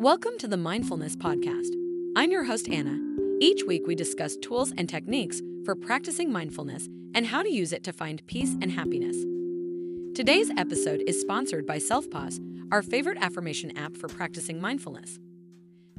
[0.00, 1.74] Welcome to the Mindfulness Podcast.
[2.16, 2.98] I'm your host, Anna.
[3.38, 7.84] Each week, we discuss tools and techniques for practicing mindfulness and how to use it
[7.84, 9.14] to find peace and happiness.
[10.16, 12.40] Today's episode is sponsored by Selfpause,
[12.72, 15.18] our favorite affirmation app for practicing mindfulness.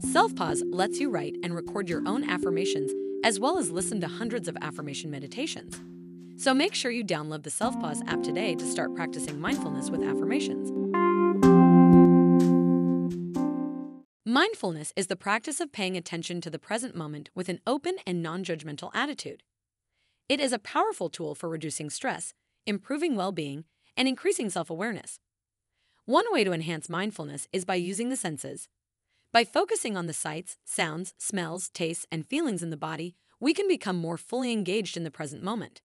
[0.04, 2.92] Selfpause lets you write and record your own affirmations
[3.24, 5.80] as well as listen to hundreds of affirmation meditations.
[6.38, 10.81] So make sure you download the Selfpause app today to start practicing mindfulness with affirmations.
[14.32, 18.24] Mindfulness is the practice of paying attention to the present moment with an open and
[18.24, 19.44] non judgmental attitude.
[20.30, 22.34] It is a powerful tool for reducing stress,
[22.66, 23.66] improving well being,
[23.98, 25.20] and increasing self awareness.
[26.06, 28.70] One way to enhance mindfulness is by using the senses.
[29.34, 33.68] By focusing on the sights, sounds, smells, tastes, and feelings in the body, we can
[33.68, 35.82] become more fully engaged in the present moment.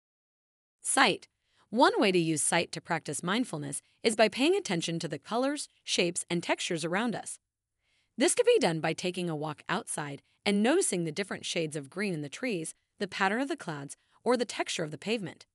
[0.81, 1.29] Sight.
[1.69, 5.69] One way to use sight to practice mindfulness is by paying attention to the colors,
[5.85, 7.39] shapes, and textures around us.
[8.17, 11.91] This can be done by taking a walk outside and noticing the different shades of
[11.91, 15.47] green in the trees, the pattern of the clouds, or the texture of the pavement.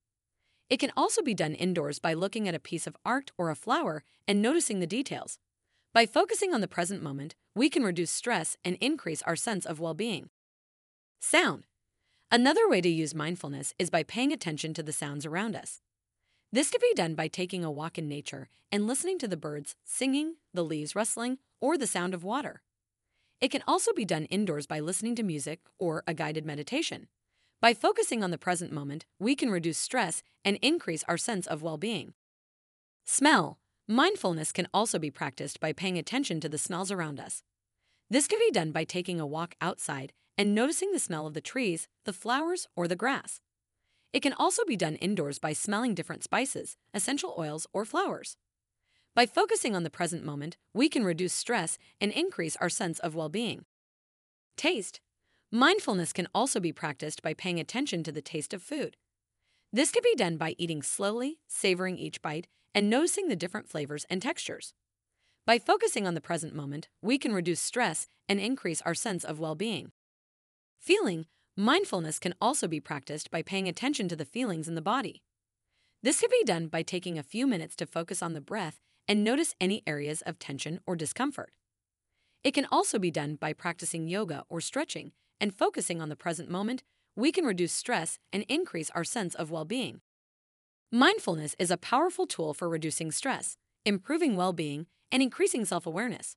[0.68, 3.54] It can also be done indoors by looking at a piece of art or a
[3.54, 5.38] flower and noticing the details.
[5.94, 9.80] By focusing on the present moment, we can reduce stress and increase our sense of
[9.80, 10.30] well being.
[11.20, 11.66] Sound.
[12.30, 15.80] Another way to use mindfulness is by paying attention to the sounds around us.
[16.52, 19.76] This can be done by taking a walk in nature and listening to the birds
[19.84, 22.62] singing, the leaves rustling, or the sound of water.
[23.40, 27.08] It can also be done indoors by listening to music or a guided meditation.
[27.60, 31.62] By focusing on the present moment, we can reduce stress and increase our sense of
[31.62, 32.14] well being.
[33.04, 33.58] Smell.
[33.88, 37.42] Mindfulness can also be practiced by paying attention to the smells around us.
[38.10, 41.40] This can be done by taking a walk outside and noticing the smell of the
[41.40, 43.40] trees, the flowers, or the grass.
[44.12, 48.36] It can also be done indoors by smelling different spices, essential oils, or flowers.
[49.16, 53.14] By focusing on the present moment, we can reduce stress and increase our sense of
[53.14, 53.64] well being.
[54.58, 55.00] Taste.
[55.50, 58.98] Mindfulness can also be practiced by paying attention to the taste of food.
[59.72, 64.04] This can be done by eating slowly, savoring each bite, and noticing the different flavors
[64.10, 64.74] and textures.
[65.46, 69.40] By focusing on the present moment, we can reduce stress and increase our sense of
[69.40, 69.92] well being.
[70.78, 71.24] Feeling,
[71.56, 75.22] mindfulness can also be practiced by paying attention to the feelings in the body.
[76.02, 78.78] This can be done by taking a few minutes to focus on the breath
[79.08, 81.52] and notice any areas of tension or discomfort.
[82.44, 86.50] It can also be done by practicing yoga or stretching and focusing on the present
[86.50, 86.82] moment.
[87.16, 90.00] We can reduce stress and increase our sense of well being.
[90.92, 96.36] Mindfulness is a powerful tool for reducing stress, improving well being, and increasing self awareness.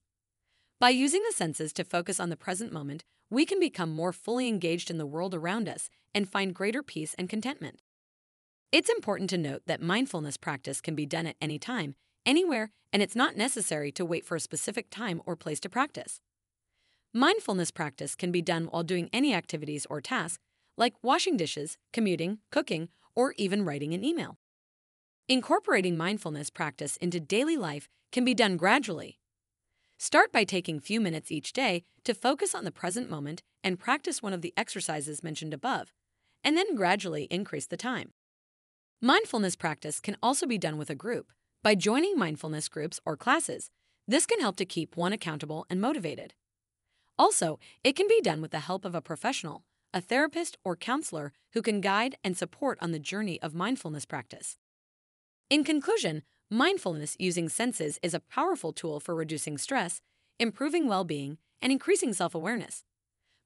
[0.79, 4.47] By using the senses to focus on the present moment, we can become more fully
[4.47, 7.81] engaged in the world around us and find greater peace and contentment.
[8.71, 13.01] It's important to note that mindfulness practice can be done at any time, anywhere, and
[13.01, 16.21] it's not necessary to wait for a specific time or place to practice.
[17.13, 20.39] Mindfulness practice can be done while doing any activities or tasks,
[20.77, 24.37] like washing dishes, commuting, cooking, or even writing an email.
[25.27, 29.19] Incorporating mindfulness practice into daily life can be done gradually
[30.01, 33.77] Start by taking a few minutes each day to focus on the present moment and
[33.77, 35.91] practice one of the exercises mentioned above,
[36.41, 38.13] and then gradually increase the time.
[39.01, 41.33] Mindfulness practice can also be done with a group.
[41.63, 43.69] By joining mindfulness groups or classes,
[44.07, 46.33] this can help to keep one accountable and motivated.
[47.17, 51.33] Also, it can be done with the help of a professional, a therapist or counselor
[51.53, 54.57] who can guide and support on the journey of mindfulness practice.
[55.49, 60.01] In conclusion, Mindfulness using senses is a powerful tool for reducing stress,
[60.39, 62.83] improving well being, and increasing self awareness.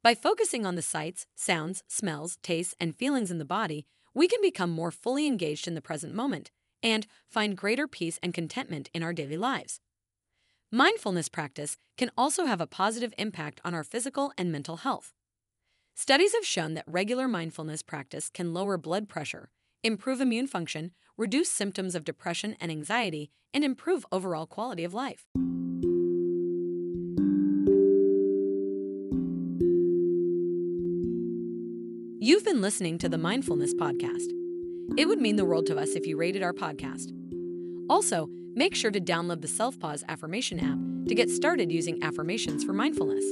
[0.01, 4.40] By focusing on the sights, sounds, smells, tastes, and feelings in the body, we can
[4.41, 6.50] become more fully engaged in the present moment
[6.83, 9.79] and find greater peace and contentment in our daily lives.
[10.71, 15.13] Mindfulness practice can also have a positive impact on our physical and mental health.
[15.95, 19.49] Studies have shown that regular mindfulness practice can lower blood pressure,
[19.83, 25.27] improve immune function, reduce symptoms of depression and anxiety, and improve overall quality of life.
[32.19, 34.43] You've been listening to the Mindfulness Podcast.
[34.97, 37.12] It would mean the world to us if you rated our podcast.
[37.89, 42.74] Also, make sure to download the Selfpause Affirmation app to get started using affirmations for
[42.74, 43.25] mindfulness.